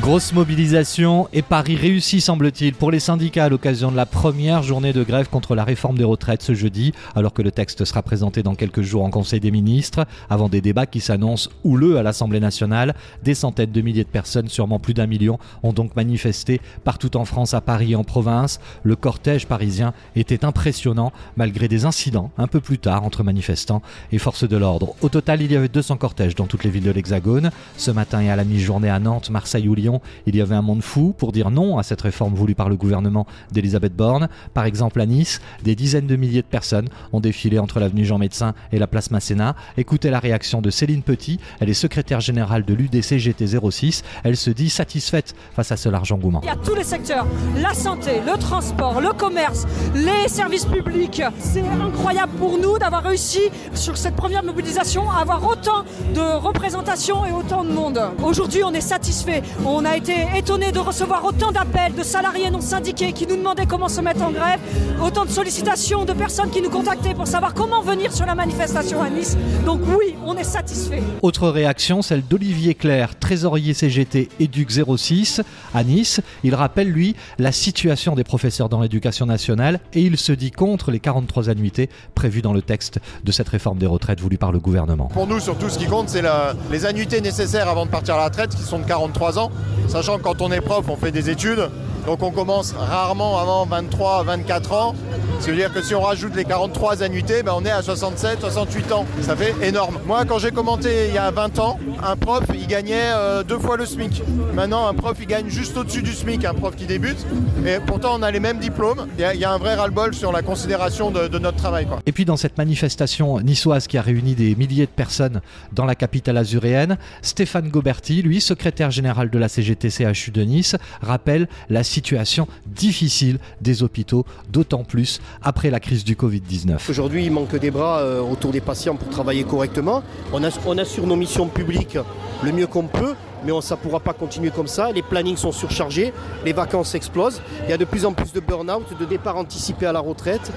Grosse 0.00 0.34
mobilisation 0.34 1.26
et 1.32 1.40
Paris 1.40 1.74
réussi 1.74 2.20
semble-t-il 2.20 2.74
pour 2.74 2.90
les 2.90 3.00
syndicats 3.00 3.46
à 3.46 3.48
l'occasion 3.48 3.90
de 3.90 3.96
la 3.96 4.04
première 4.04 4.62
journée 4.62 4.92
de 4.92 5.02
grève 5.02 5.30
contre 5.30 5.54
la 5.54 5.64
réforme 5.64 5.96
des 5.96 6.04
retraites 6.04 6.42
ce 6.42 6.52
jeudi, 6.52 6.92
alors 7.14 7.32
que 7.32 7.40
le 7.40 7.50
texte 7.50 7.86
sera 7.86 8.02
présenté 8.02 8.42
dans 8.42 8.54
quelques 8.54 8.82
jours 8.82 9.04
en 9.04 9.10
Conseil 9.10 9.40
des 9.40 9.50
ministres, 9.50 10.06
avant 10.28 10.50
des 10.50 10.60
débats 10.60 10.84
qui 10.84 11.00
s'annoncent 11.00 11.48
houleux 11.64 11.96
à 11.96 12.02
l'Assemblée 12.02 12.40
nationale. 12.40 12.94
Des 13.24 13.34
centaines 13.34 13.72
de 13.72 13.80
milliers 13.80 14.04
de 14.04 14.08
personnes, 14.08 14.48
sûrement 14.48 14.78
plus 14.78 14.92
d'un 14.92 15.06
million, 15.06 15.38
ont 15.62 15.72
donc 15.72 15.96
manifesté 15.96 16.60
partout 16.84 17.16
en 17.16 17.24
France, 17.24 17.54
à 17.54 17.62
Paris 17.62 17.92
et 17.92 17.96
en 17.96 18.04
province. 18.04 18.60
Le 18.82 18.96
cortège 18.96 19.46
parisien 19.46 19.94
était 20.14 20.44
impressionnant 20.44 21.10
malgré 21.36 21.68
des 21.68 21.86
incidents 21.86 22.30
un 22.36 22.48
peu 22.48 22.60
plus 22.60 22.78
tard 22.78 23.02
entre 23.02 23.24
manifestants 23.24 23.80
et 24.12 24.18
forces 24.18 24.46
de 24.46 24.58
l'ordre. 24.58 24.94
Au 25.00 25.08
total, 25.08 25.40
il 25.40 25.50
y 25.50 25.56
avait 25.56 25.68
200 25.68 25.96
cortèges 25.96 26.34
dans 26.34 26.46
toutes 26.46 26.64
les 26.64 26.70
villes 26.70 26.84
de 26.84 26.90
l'Hexagone. 26.90 27.50
Ce 27.78 27.90
matin 27.90 28.20
et 28.20 28.28
à 28.30 28.36
la 28.36 28.44
mi-journée 28.44 28.90
à 28.90 28.98
Nantes, 28.98 29.30
Marseille 29.30 29.68
ou 29.68 29.74
Lyon, 29.74 29.85
il 30.26 30.36
y 30.36 30.40
avait 30.40 30.54
un 30.54 30.62
monde 30.62 30.82
fou 30.82 31.14
pour 31.16 31.32
dire 31.32 31.50
non 31.50 31.78
à 31.78 31.82
cette 31.82 32.00
réforme 32.02 32.34
voulue 32.34 32.54
par 32.54 32.68
le 32.68 32.76
gouvernement 32.76 33.26
d'Elisabeth 33.52 33.94
Borne. 33.94 34.28
Par 34.54 34.64
exemple, 34.64 35.00
à 35.00 35.06
Nice, 35.06 35.40
des 35.62 35.74
dizaines 35.74 36.06
de 36.06 36.16
milliers 36.16 36.42
de 36.42 36.46
personnes 36.46 36.88
ont 37.12 37.20
défilé 37.20 37.58
entre 37.58 37.80
l'avenue 37.80 38.04
Jean 38.04 38.18
Médecin 38.18 38.54
et 38.72 38.78
la 38.78 38.86
place 38.86 39.10
Masséna. 39.10 39.56
Écoutez 39.76 40.10
la 40.10 40.18
réaction 40.18 40.60
de 40.60 40.70
Céline 40.70 41.02
Petit, 41.02 41.38
elle 41.60 41.68
est 41.68 41.74
secrétaire 41.74 42.20
générale 42.20 42.64
de 42.64 42.74
l'UDCGT 42.74 43.46
06. 43.70 44.02
Elle 44.24 44.36
se 44.36 44.50
dit 44.50 44.70
satisfaite 44.70 45.34
face 45.54 45.72
à 45.72 45.76
ce 45.76 45.88
large 45.88 46.12
engouement. 46.12 46.40
Il 46.42 46.46
y 46.46 46.50
a 46.50 46.56
tous 46.56 46.74
les 46.74 46.84
secteurs, 46.84 47.26
la 47.56 47.74
santé, 47.74 48.20
le 48.26 48.38
transport, 48.38 49.00
le 49.00 49.12
commerce, 49.12 49.66
les 49.94 50.28
services 50.28 50.64
publics. 50.64 51.22
C'est 51.38 51.64
incroyable 51.80 52.32
pour 52.38 52.58
nous 52.58 52.78
d'avoir 52.78 53.02
réussi 53.02 53.40
sur 53.74 53.96
cette 53.96 54.16
première 54.16 54.42
mobilisation 54.42 55.10
à 55.10 55.20
avoir 55.20 55.46
autant 55.46 55.84
de 56.14 56.36
représentation 56.36 57.24
et 57.24 57.32
autant 57.32 57.64
de 57.64 57.70
monde. 57.70 58.00
Aujourd'hui, 58.22 58.62
on 58.64 58.72
est 58.72 58.80
satisfait. 58.80 59.42
A 59.84 59.96
été 59.96 60.14
étonné 60.36 60.72
de 60.72 60.78
recevoir 60.78 61.24
autant 61.24 61.52
d'appels 61.52 61.94
de 61.94 62.02
salariés 62.02 62.50
non 62.50 62.60
syndiqués 62.60 63.12
qui 63.12 63.26
nous 63.26 63.36
demandaient 63.36 63.66
comment 63.66 63.88
se 63.88 64.00
mettre 64.00 64.22
en 64.22 64.30
grève, 64.30 64.60
autant 65.02 65.24
de 65.24 65.30
sollicitations 65.30 66.04
de 66.04 66.12
personnes 66.12 66.50
qui 66.50 66.62
nous 66.62 66.70
contactaient 66.70 67.14
pour 67.14 67.26
savoir 67.26 67.54
comment 67.54 67.82
venir 67.82 68.12
sur 68.12 68.26
la 68.26 68.34
manifestation 68.34 69.02
à 69.02 69.10
Nice. 69.10 69.36
Donc 69.64 69.80
oui, 69.86 70.14
on 70.24 70.36
est 70.36 70.44
satisfait. 70.44 71.02
Autre 71.22 71.48
réaction, 71.48 72.02
celle 72.02 72.24
d'Olivier 72.26 72.74
Claire, 72.74 73.18
trésorier 73.18 73.74
CGT 73.74 74.28
Éduc 74.40 74.70
06 74.70 75.42
à 75.74 75.84
Nice. 75.84 76.20
Il 76.42 76.54
rappelle, 76.54 76.88
lui, 76.88 77.16
la 77.38 77.52
situation 77.52 78.14
des 78.14 78.24
professeurs 78.24 78.68
dans 78.68 78.80
l'éducation 78.80 79.26
nationale 79.26 79.80
et 79.92 80.00
il 80.00 80.16
se 80.16 80.32
dit 80.32 80.50
contre 80.50 80.90
les 80.90 81.00
43 81.00 81.50
annuités 81.50 81.90
prévues 82.14 82.42
dans 82.42 82.52
le 82.52 82.62
texte 82.62 82.98
de 83.24 83.32
cette 83.32 83.48
réforme 83.48 83.78
des 83.78 83.86
retraites 83.86 84.20
voulue 84.20 84.38
par 84.38 84.52
le 84.52 84.58
gouvernement. 84.58 85.06
Pour 85.06 85.26
nous, 85.26 85.40
surtout, 85.40 85.68
ce 85.68 85.78
qui 85.78 85.86
compte, 85.86 86.08
c'est 86.08 86.22
les 86.70 86.86
annuités 86.86 87.20
nécessaires 87.20 87.68
avant 87.68 87.86
de 87.86 87.90
partir 87.90 88.14
à 88.14 88.18
la 88.18 88.24
retraite, 88.24 88.54
qui 88.54 88.62
sont 88.62 88.78
de 88.78 88.84
43 88.84 89.38
ans 89.38 89.50
sachant 89.88 90.18
que 90.18 90.22
quand 90.22 90.40
on 90.42 90.50
est 90.52 90.60
prof, 90.60 90.84
on 90.88 90.96
fait 90.96 91.10
des 91.10 91.30
études, 91.30 91.70
donc 92.06 92.22
on 92.22 92.30
commence 92.30 92.72
rarement 92.72 93.38
avant 93.38 93.66
23, 93.66 94.22
24 94.22 94.72
ans. 94.72 94.94
Ça 95.40 95.50
veut 95.50 95.56
dire 95.56 95.72
que 95.72 95.82
si 95.82 95.94
on 95.94 96.00
rajoute 96.00 96.34
les 96.34 96.44
43 96.44 97.02
annuités, 97.02 97.42
ben 97.42 97.52
on 97.54 97.64
est 97.64 97.70
à 97.70 97.82
67, 97.82 98.40
68 98.40 98.92
ans. 98.92 99.04
Ça 99.20 99.36
fait 99.36 99.54
énorme. 99.66 99.98
Moi, 100.06 100.24
quand 100.24 100.38
j'ai 100.38 100.50
commenté 100.50 101.08
il 101.08 101.14
y 101.14 101.18
a 101.18 101.30
20 101.30 101.58
ans, 101.58 101.78
un 102.02 102.16
prof, 102.16 102.44
il 102.54 102.66
gagnait 102.66 103.12
euh, 103.14 103.42
deux 103.42 103.58
fois 103.58 103.76
le 103.76 103.84
SMIC. 103.84 104.22
Maintenant, 104.54 104.88
un 104.88 104.94
prof, 104.94 105.16
il 105.20 105.26
gagne 105.26 105.48
juste 105.48 105.76
au-dessus 105.76 106.02
du 106.02 106.12
SMIC, 106.12 106.44
un 106.44 106.54
prof 106.54 106.74
qui 106.74 106.86
débute. 106.86 107.18
Et 107.66 107.78
pourtant, 107.84 108.18
on 108.18 108.22
a 108.22 108.30
les 108.30 108.40
mêmes 108.40 108.58
diplômes. 108.58 109.06
Il 109.18 109.40
y, 109.40 109.44
a 109.44 109.52
un 109.52 109.58
vrai 109.58 109.74
ras-le-bol 109.74 110.14
sur 110.14 110.32
la 110.32 110.42
considération 110.42 111.10
de, 111.10 111.38
notre 111.38 111.58
travail. 111.58 111.86
Et 112.06 112.12
puis, 112.12 112.24
dans 112.24 112.36
cette 112.36 112.56
manifestation 112.56 113.40
niçoise 113.40 113.86
qui 113.86 113.98
a 113.98 114.02
réuni 114.02 114.34
des 114.34 114.54
milliers 114.54 114.86
de 114.86 114.90
personnes 114.90 115.40
dans 115.72 115.84
la 115.84 115.94
capitale 115.94 116.38
azuréenne, 116.38 116.96
Stéphane 117.20 117.68
Goberti, 117.68 118.22
lui, 118.22 118.40
secrétaire 118.40 118.90
général 118.90 119.28
de 119.28 119.38
la 119.38 119.48
CGT-CHU 119.48 120.30
de 120.30 120.42
Nice, 120.42 120.76
rappelle 121.02 121.48
la 121.68 121.82
situation 121.96 122.46
difficile 122.66 123.38
des 123.60 123.82
hôpitaux, 123.82 124.24
d'autant 124.50 124.84
plus 124.84 125.20
après 125.42 125.70
la 125.70 125.80
crise 125.80 126.04
du 126.04 126.14
Covid-19. 126.14 126.90
Aujourd'hui, 126.90 127.24
il 127.24 127.32
manque 127.32 127.56
des 127.56 127.70
bras 127.70 128.00
euh, 128.00 128.20
autour 128.20 128.50
des 128.52 128.60
patients 128.60 128.96
pour 128.96 129.08
travailler 129.08 129.44
correctement. 129.44 130.02
On, 130.32 130.42
assure 130.78 131.06
nos 131.06 131.16
missions 131.16 131.48
publiques 131.48 131.98
le 132.42 132.52
mieux 132.52 132.66
qu'on 132.66 132.86
peut, 132.86 133.14
mais 133.44 133.52
ça 133.62 133.76
ne 133.76 133.80
pourra 133.80 134.00
pas 134.00 134.12
continuer 134.12 134.50
comme 134.50 134.66
ça. 134.66 134.92
Les 134.92 135.02
plannings 135.02 135.38
sont 135.38 135.52
surchargés, 135.52 136.12
les 136.44 136.52
vacances 136.52 136.94
explosent. 136.94 137.40
Il 137.64 137.70
y 137.70 137.72
a 137.72 137.78
de 137.78 137.86
plus 137.86 138.04
en 138.04 138.12
plus 138.12 138.32
de 138.32 138.40
burn-out, 138.40 138.86
de 139.00 139.04
départs 139.06 139.36
anticipés 139.36 139.86
à 139.86 139.92
la 139.92 140.00
retraite, 140.00 140.52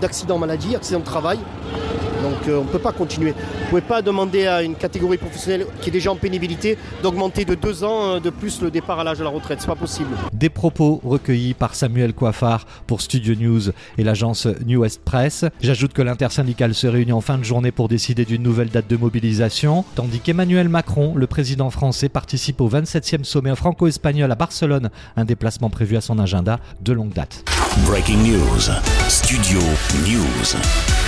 d'accidents 0.00 0.34
de, 0.34 0.40
maladie, 0.40 0.74
accidents 0.74 1.00
de 1.00 1.04
travail. 1.04 1.38
Donc 2.24 2.48
euh, 2.48 2.60
on 2.60 2.64
ne 2.64 2.68
peut 2.68 2.78
pas 2.78 2.92
continuer. 2.92 3.32
Vous 3.32 3.64
ne 3.64 3.68
pouvez 3.68 3.80
pas 3.82 4.00
demander 4.00 4.46
à 4.46 4.62
une 4.62 4.76
catégorie 4.76 5.18
professionnelle 5.18 5.66
qui 5.82 5.90
est 5.90 5.92
déjà 5.92 6.10
en 6.10 6.16
pénibilité 6.16 6.78
d'augmenter 7.02 7.44
de 7.44 7.54
deux 7.54 7.84
ans 7.84 8.14
euh, 8.14 8.20
de 8.20 8.30
plus 8.30 8.62
le 8.62 8.70
départ 8.70 8.98
à 8.98 9.04
l'âge 9.04 9.18
de 9.18 9.24
la 9.24 9.28
retraite. 9.28 9.58
C'est 9.60 9.66
pas 9.66 9.74
possible. 9.74 10.08
Des 10.32 10.48
propos 10.48 11.02
recueillis 11.04 11.52
par 11.52 11.74
Samuel 11.74 12.14
Coiffard 12.14 12.64
pour 12.86 13.02
Studio 13.02 13.34
News 13.34 13.72
et 13.98 14.04
l'agence 14.04 14.46
New 14.64 14.80
West 14.80 15.02
Press. 15.04 15.44
J'ajoute 15.60 15.92
que 15.92 16.00
l'intersyndicale 16.00 16.72
se 16.72 16.86
réunit 16.86 17.12
en 17.12 17.20
fin 17.20 17.36
de 17.36 17.44
journée 17.44 17.72
pour 17.72 17.88
décider 17.88 18.24
d'une 18.24 18.42
nouvelle 18.42 18.70
date 18.70 18.88
de 18.88 18.96
mobilisation, 18.96 19.84
tandis 19.94 20.20
qu'Emmanuel 20.20 20.70
Macron, 20.70 21.12
le 21.14 21.26
président 21.26 21.68
français, 21.68 22.08
participe 22.08 22.62
au 22.62 22.70
27e 22.70 23.24
sommet 23.24 23.54
franco-espagnol 23.54 24.32
à 24.32 24.34
Barcelone, 24.34 24.88
un 25.18 25.26
déplacement 25.26 25.68
prévu 25.68 25.98
à 25.98 26.00
son 26.00 26.18
agenda 26.18 26.58
de 26.80 26.94
longue 26.94 27.12
date. 27.12 27.44
Breaking 27.86 28.22
News, 28.22 28.70
Studio 29.08 29.60
News. 30.06 31.03